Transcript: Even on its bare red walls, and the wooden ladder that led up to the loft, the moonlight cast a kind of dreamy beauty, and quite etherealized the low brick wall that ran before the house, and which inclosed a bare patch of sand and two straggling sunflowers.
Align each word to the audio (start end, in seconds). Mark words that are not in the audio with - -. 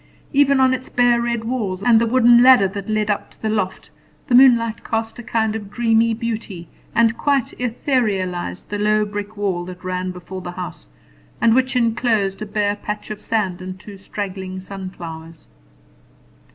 Even 0.33 0.59
on 0.59 0.73
its 0.73 0.89
bare 0.89 1.21
red 1.21 1.43
walls, 1.43 1.83
and 1.83 2.01
the 2.01 2.07
wooden 2.07 2.41
ladder 2.41 2.67
that 2.67 2.89
led 2.89 3.11
up 3.11 3.29
to 3.29 3.39
the 3.43 3.49
loft, 3.51 3.91
the 4.25 4.33
moonlight 4.33 4.83
cast 4.83 5.19
a 5.19 5.21
kind 5.21 5.55
of 5.55 5.69
dreamy 5.69 6.15
beauty, 6.15 6.67
and 6.95 7.19
quite 7.19 7.53
etherealized 7.59 8.69
the 8.69 8.79
low 8.79 9.05
brick 9.05 9.37
wall 9.37 9.63
that 9.65 9.83
ran 9.83 10.09
before 10.09 10.41
the 10.41 10.53
house, 10.53 10.87
and 11.39 11.53
which 11.53 11.75
inclosed 11.75 12.41
a 12.41 12.47
bare 12.47 12.75
patch 12.75 13.11
of 13.11 13.21
sand 13.21 13.61
and 13.61 13.79
two 13.79 13.95
straggling 13.95 14.59
sunflowers. 14.59 15.47